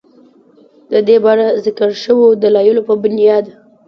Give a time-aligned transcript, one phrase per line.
[0.91, 3.45] ددې بره ذکر شوو دلايلو پۀ بنياد